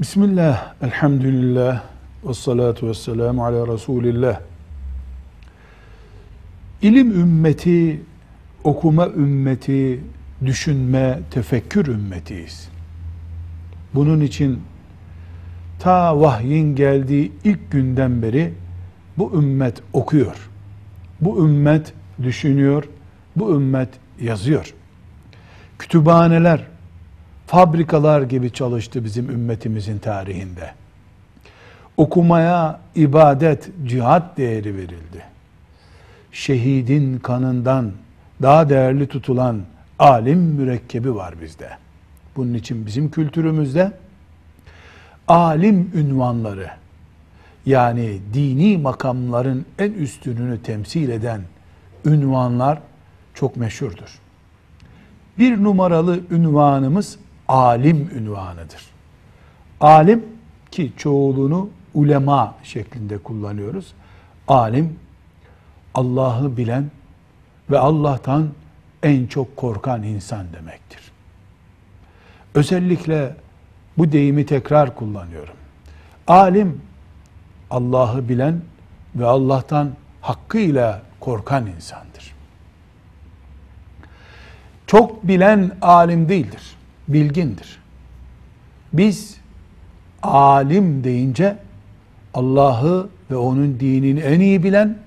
[0.00, 1.82] Bismillah, elhamdülillah,
[2.24, 4.40] ve salatu ve selamu ala Resulillah.
[6.82, 8.00] İlim ümmeti,
[8.64, 10.00] okuma ümmeti,
[10.46, 12.68] düşünme, tefekkür ümmetiyiz.
[13.94, 14.62] Bunun için
[15.78, 18.54] ta vahyin geldiği ilk günden beri
[19.18, 20.50] bu ümmet okuyor.
[21.20, 21.92] Bu ümmet
[22.22, 22.84] düşünüyor.
[23.36, 23.88] Bu ümmet
[24.20, 24.74] yazıyor.
[25.78, 26.66] Kütüphaneler,
[27.50, 30.70] fabrikalar gibi çalıştı bizim ümmetimizin tarihinde.
[31.96, 35.24] Okumaya ibadet, cihat değeri verildi.
[36.32, 37.92] Şehidin kanından
[38.42, 39.60] daha değerli tutulan
[39.98, 41.68] alim mürekkebi var bizde.
[42.36, 43.92] Bunun için bizim kültürümüzde
[45.28, 46.70] alim ünvanları
[47.66, 51.40] yani dini makamların en üstününü temsil eden
[52.04, 52.78] ünvanlar
[53.34, 54.18] çok meşhurdur.
[55.38, 57.18] Bir numaralı ünvanımız
[57.50, 58.86] alim ünvanıdır.
[59.80, 60.26] Alim
[60.70, 63.92] ki çoğulunu ulema şeklinde kullanıyoruz.
[64.48, 64.98] Alim
[65.94, 66.90] Allah'ı bilen
[67.70, 68.48] ve Allah'tan
[69.02, 71.12] en çok korkan insan demektir.
[72.54, 73.36] Özellikle
[73.98, 75.54] bu deyimi tekrar kullanıyorum.
[76.26, 76.80] Alim
[77.70, 78.60] Allah'ı bilen
[79.14, 82.34] ve Allah'tan hakkıyla korkan insandır.
[84.86, 86.76] Çok bilen alim değildir,
[87.12, 87.78] bilgindir.
[88.92, 89.36] Biz
[90.22, 91.56] alim deyince
[92.34, 94.98] Allah'ı ve onun dinini en iyi bilen,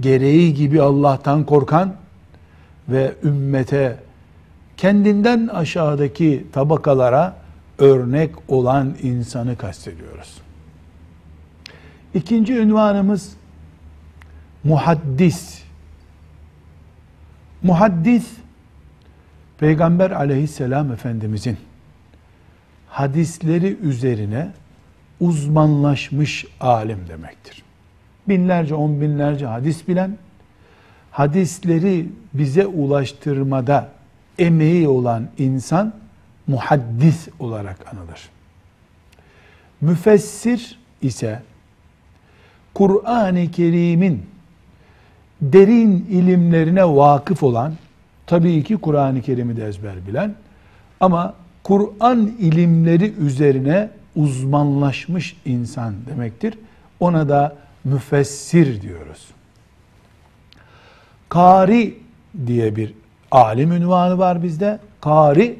[0.00, 1.94] gereği gibi Allah'tan korkan
[2.88, 3.96] ve ümmete
[4.76, 7.36] kendinden aşağıdaki tabakalara
[7.78, 10.38] örnek olan insanı kastediyoruz.
[12.14, 13.32] İkinci ünvanımız
[14.64, 15.62] muhaddis.
[17.62, 18.32] Muhaddis
[19.58, 21.56] Peygamber aleyhisselam efendimizin
[22.88, 24.48] hadisleri üzerine
[25.20, 27.62] uzmanlaşmış alim demektir.
[28.28, 30.18] Binlerce, on binlerce hadis bilen,
[31.10, 33.88] hadisleri bize ulaştırmada
[34.38, 35.92] emeği olan insan
[36.46, 38.28] muhaddis olarak anılır.
[39.80, 41.42] Müfessir ise
[42.74, 44.26] Kur'an-ı Kerim'in
[45.40, 47.74] derin ilimlerine vakıf olan,
[48.26, 50.34] tabii ki Kur'an-ı Kerim'i de ezber bilen
[51.00, 56.54] ama Kur'an ilimleri üzerine uzmanlaşmış insan demektir.
[57.00, 59.26] Ona da müfessir diyoruz.
[61.28, 61.98] Kari
[62.46, 62.94] diye bir
[63.30, 64.78] alim ünvanı var bizde.
[65.00, 65.58] Kari,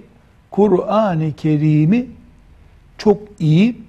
[0.51, 2.07] Kur'an-ı Kerim'i
[2.99, 3.81] çok iyi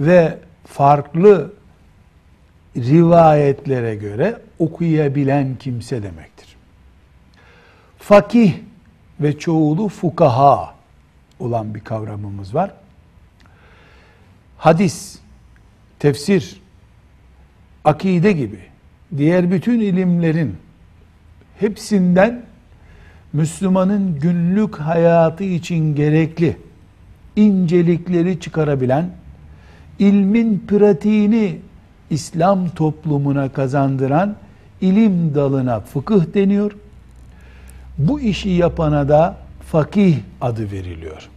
[0.00, 1.52] ve farklı
[2.76, 6.39] rivayetlere göre okuyabilen kimse demektir.
[8.10, 8.54] Fakih
[9.20, 10.74] ve çoğulu fukaha
[11.40, 12.70] olan bir kavramımız var.
[14.58, 15.18] Hadis,
[15.98, 16.60] tefsir,
[17.84, 18.58] akide gibi
[19.16, 20.56] diğer bütün ilimlerin
[21.58, 22.42] hepsinden
[23.32, 26.56] Müslümanın günlük hayatı için gerekli
[27.36, 29.10] incelikleri çıkarabilen,
[29.98, 31.58] ilmin pratiğini
[32.10, 34.36] İslam toplumuna kazandıran
[34.80, 36.72] ilim dalına fıkıh deniyor.
[38.00, 39.36] Bu işi yapana da
[39.72, 41.28] fakih adı veriliyor.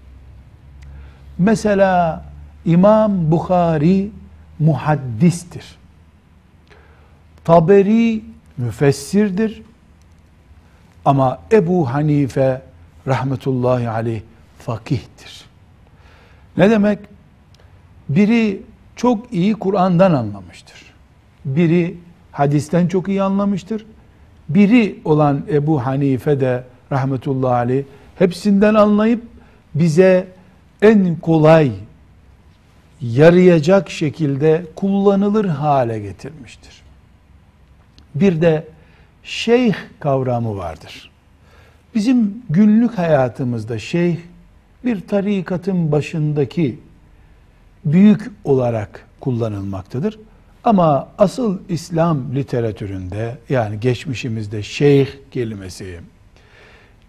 [1.38, 2.24] Mesela
[2.66, 4.12] İmam Bukhari
[4.60, 5.76] muhaddistir.
[7.44, 8.24] Taberi
[8.58, 9.62] müfessirdir.
[11.06, 12.62] Ama Ebu Hanife
[13.08, 14.22] rahmetullahi aleyh
[14.60, 15.46] fakihtir.
[16.58, 17.00] Ne demek?
[18.10, 18.62] Biri
[18.96, 20.94] çok iyi Kur'an'dan anlamıştır.
[21.46, 21.98] Biri
[22.32, 23.86] hadisten çok iyi anlamıştır.
[24.56, 27.84] Biri olan Ebu Hanife de rahmetullahi aleyh
[28.16, 29.24] hepsinden anlayıp
[29.76, 30.28] bize
[30.82, 31.72] en kolay
[33.02, 36.82] yarayacak şekilde kullanılır hale getirmiştir.
[38.16, 38.68] Bir de
[39.24, 41.12] şeyh kavramı vardır.
[41.96, 44.18] Bizim günlük hayatımızda şeyh
[44.86, 46.80] bir tarikatın başındaki
[47.86, 50.20] büyük olarak kullanılmaktadır.
[50.64, 56.00] Ama asıl İslam literatüründe yani geçmişimizde şeyh kelimesi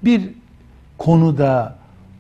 [0.05, 0.31] bir
[0.99, 1.79] konuda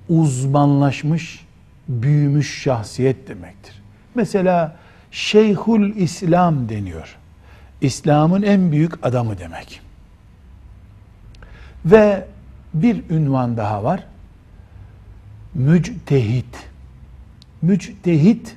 [0.08, 1.46] uzmanlaşmış,
[1.88, 3.82] büyümüş şahsiyet demektir.
[4.14, 4.76] Mesela
[5.14, 7.16] Şeyhül İslam deniyor.
[7.81, 9.81] İslam'ın en büyük adamı demek.
[11.84, 12.26] Ve
[12.75, 14.06] bir ünvan daha var.
[15.54, 16.69] Müctehit.
[17.62, 18.56] Müctehit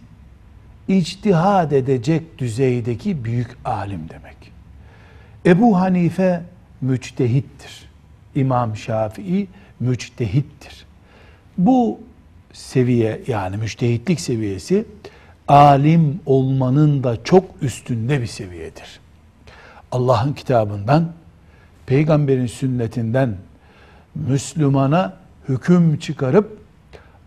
[0.87, 4.37] içtihad edecek düzeydeki büyük alim demek.
[5.45, 6.43] Ebu Hanife
[6.81, 7.89] müctehittir.
[8.35, 9.47] İmam Şafii
[9.79, 10.85] müctehittir.
[11.57, 11.99] Bu
[12.53, 14.85] seviye yani müştehitlik seviyesi
[15.47, 18.99] alim olmanın da çok üstünde bir seviyedir.
[19.91, 21.11] Allah'ın kitabından,
[21.85, 23.37] peygamberin sünnetinden
[24.15, 25.13] Müslümana
[25.49, 26.57] hüküm çıkarıp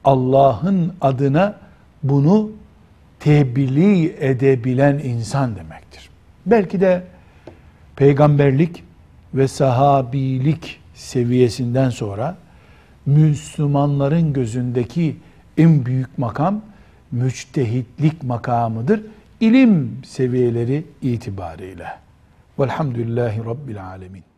[0.05, 1.57] Allah'ın adına
[2.03, 2.51] bunu
[3.21, 6.11] tebliğ edebilen insan demektir.
[6.47, 7.03] Belki de
[7.97, 8.85] peygamberlik
[9.35, 12.37] ve sahabilik seviyesinden sonra
[13.07, 15.17] Müslümanların gözündeki
[15.59, 16.63] en büyük makam
[17.13, 19.03] müçtehitlik makamıdır.
[19.41, 21.87] İlim seviyeleri itibariyle.
[22.59, 24.30] Velhamdülillahi Rabbil Alemin.